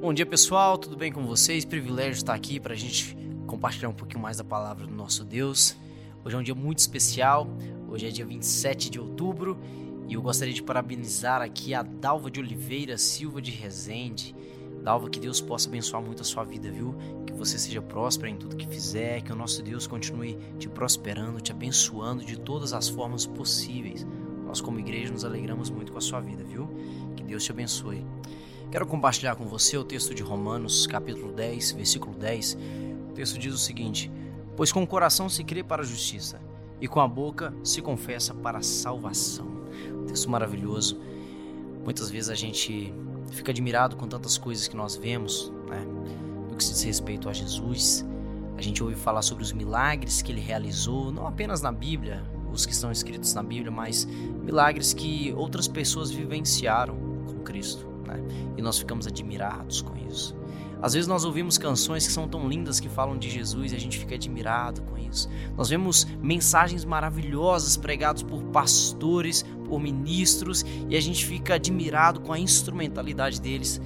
[0.00, 1.62] Bom dia pessoal, tudo bem com vocês?
[1.62, 3.14] Privilégio estar aqui para a gente
[3.46, 5.76] compartilhar um pouquinho mais da palavra do nosso Deus.
[6.24, 7.46] Hoje é um dia muito especial,
[7.86, 9.58] hoje é dia 27 de outubro
[10.08, 14.34] e eu gostaria de parabenizar aqui a Dalva de Oliveira Silva de Rezende.
[14.82, 16.94] Dalva, que Deus possa abençoar muito a sua vida, viu?
[17.26, 21.42] Que você seja próspera em tudo que fizer, que o nosso Deus continue te prosperando,
[21.42, 24.06] te abençoando de todas as formas possíveis.
[24.46, 26.66] Nós, como igreja, nos alegramos muito com a sua vida, viu?
[27.14, 28.02] Que Deus te abençoe.
[28.70, 32.56] Quero compartilhar com você o texto de Romanos, capítulo 10, versículo 10.
[33.10, 34.08] O texto diz o seguinte:
[34.56, 36.40] Pois com o coração se crê para a justiça,
[36.80, 39.48] e com a boca se confessa para a salvação.
[39.92, 41.00] Um texto maravilhoso.
[41.82, 42.94] Muitas vezes a gente
[43.32, 45.84] fica admirado com tantas coisas que nós vemos, né?
[46.48, 48.06] No que se diz respeito a Jesus.
[48.56, 52.64] A gente ouve falar sobre os milagres que ele realizou, não apenas na Bíblia, os
[52.64, 56.94] que estão escritos na Bíblia, mas milagres que outras pessoas vivenciaram
[57.26, 58.22] com Cristo né?
[58.56, 60.36] E nós ficamos admirados com isso.
[60.82, 63.78] Às vezes nós ouvimos canções que são tão lindas que falam de Jesus e a
[63.78, 65.28] gente fica admirado com isso.
[65.56, 72.32] Nós vemos mensagens maravilhosas pregadas por pastores, por ministros e a gente fica admirado com
[72.32, 73.80] a instrumentalidade deles.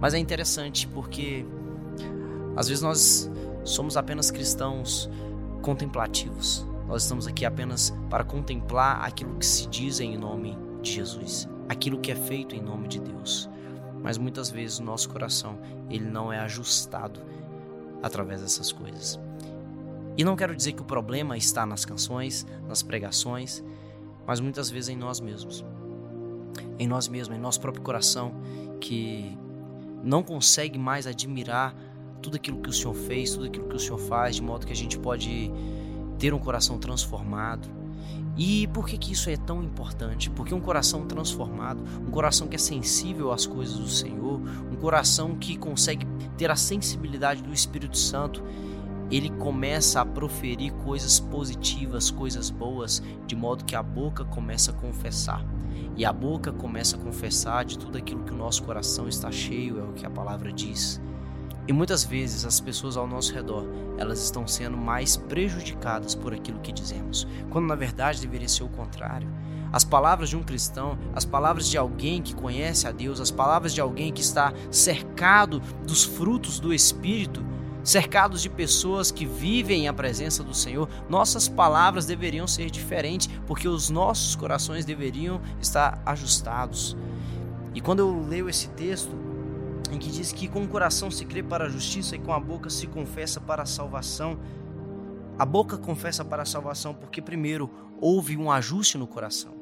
[0.00, 1.46] Mas é interessante porque
[2.56, 3.30] às vezes nós
[3.62, 5.08] somos apenas cristãos
[5.62, 6.66] contemplativos.
[6.88, 12.00] Nós estamos aqui apenas para contemplar aquilo que se diz em nome de Jesus, aquilo
[12.00, 13.48] que é feito em nome de Deus
[14.02, 17.20] mas muitas vezes o nosso coração ele não é ajustado
[18.02, 19.18] através dessas coisas.
[20.16, 23.64] E não quero dizer que o problema está nas canções, nas pregações,
[24.26, 25.64] mas muitas vezes em nós mesmos.
[26.78, 28.32] Em nós mesmos, em nosso próprio coração,
[28.80, 29.36] que
[30.02, 31.74] não consegue mais admirar
[32.22, 34.72] tudo aquilo que o Senhor fez, tudo aquilo que o Senhor faz, de modo que
[34.72, 35.50] a gente pode
[36.18, 37.68] ter um coração transformado,
[38.36, 40.30] e por que, que isso é tão importante?
[40.30, 45.36] Porque um coração transformado, um coração que é sensível às coisas do Senhor, um coração
[45.36, 46.06] que consegue
[46.38, 48.42] ter a sensibilidade do Espírito Santo,
[49.10, 54.74] ele começa a proferir coisas positivas, coisas boas, de modo que a boca começa a
[54.74, 55.44] confessar.
[55.96, 59.80] E a boca começa a confessar de tudo aquilo que o nosso coração está cheio,
[59.80, 61.00] é o que a palavra diz.
[61.70, 63.64] E muitas vezes as pessoas ao nosso redor,
[63.96, 68.68] elas estão sendo mais prejudicadas por aquilo que dizemos, quando na verdade deveria ser o
[68.68, 69.28] contrário.
[69.72, 73.72] As palavras de um cristão, as palavras de alguém que conhece a Deus, as palavras
[73.72, 77.40] de alguém que está cercado dos frutos do Espírito,
[77.84, 83.68] cercados de pessoas que vivem a presença do Senhor, nossas palavras deveriam ser diferentes, porque
[83.68, 86.96] os nossos corações deveriam estar ajustados.
[87.72, 89.29] E quando eu leio esse texto,
[89.90, 92.40] em que diz que com o coração se crê para a justiça e com a
[92.40, 94.38] boca se confessa para a salvação.
[95.38, 97.70] A boca confessa para a salvação porque, primeiro,
[98.00, 99.54] houve um ajuste no coração.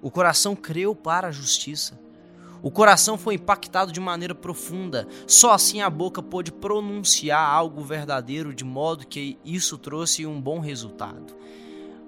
[0.00, 2.00] O coração creu para a justiça.
[2.62, 5.06] O coração foi impactado de maneira profunda.
[5.26, 10.58] Só assim a boca pôde pronunciar algo verdadeiro, de modo que isso trouxe um bom
[10.58, 11.36] resultado.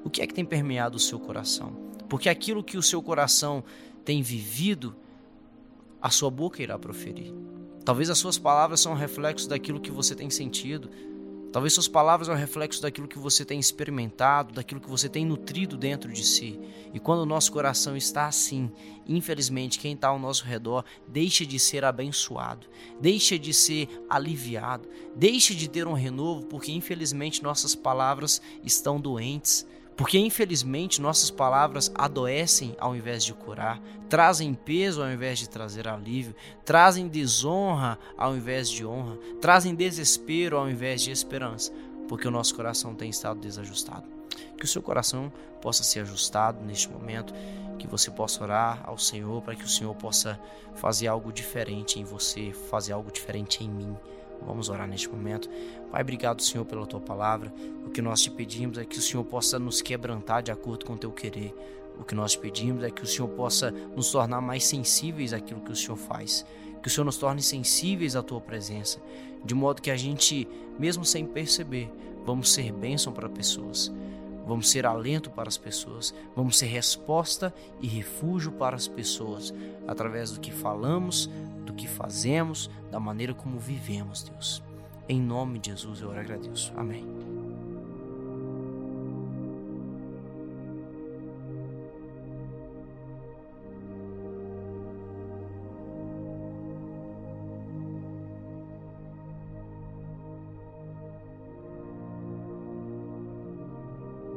[0.02, 1.72] O que é que tem permeado o seu coração?
[2.08, 3.62] Porque aquilo que o seu coração
[4.04, 4.96] tem vivido
[6.00, 7.32] a sua boca irá proferir.
[7.84, 10.90] Talvez as suas palavras são um reflexo daquilo que você tem sentido.
[11.52, 15.26] Talvez suas palavras são um reflexo daquilo que você tem experimentado, daquilo que você tem
[15.26, 16.60] nutrido dentro de si.
[16.94, 18.70] E quando o nosso coração está assim,
[19.08, 22.68] infelizmente, quem está ao nosso redor deixa de ser abençoado,
[23.00, 29.66] deixa de ser aliviado, deixa de ter um renovo, porque infelizmente nossas palavras estão doentes,
[29.96, 35.86] porque infelizmente nossas palavras adoecem ao invés de curar, trazem peso ao invés de trazer
[35.86, 36.34] alívio,
[36.64, 41.72] trazem desonra ao invés de honra, trazem desespero ao invés de esperança,
[42.08, 44.04] porque o nosso coração tem estado desajustado.
[44.56, 47.32] Que o seu coração possa ser ajustado neste momento,
[47.78, 50.38] que você possa orar ao Senhor para que o Senhor possa
[50.74, 53.96] fazer algo diferente em você, fazer algo diferente em mim.
[54.46, 55.48] Vamos orar neste momento.
[55.90, 57.52] Pai, obrigado, Senhor, pela tua palavra.
[57.86, 60.94] O que nós te pedimos é que o Senhor possa nos quebrantar de acordo com
[60.94, 61.54] o teu querer.
[61.98, 65.72] O que nós pedimos é que o Senhor possa nos tornar mais sensíveis àquilo que
[65.72, 66.46] o Senhor faz.
[66.82, 69.02] Que o Senhor nos torne sensíveis à tua presença,
[69.44, 70.48] de modo que a gente,
[70.78, 71.92] mesmo sem perceber,
[72.24, 73.92] vamos ser bênção para pessoas.
[74.50, 79.54] Vamos ser alento para as pessoas, vamos ser resposta e refúgio para as pessoas,
[79.86, 81.30] através do que falamos,
[81.64, 84.60] do que fazemos, da maneira como vivemos, Deus.
[85.08, 86.72] Em nome de Jesus eu agradeço.
[86.76, 87.39] Amém.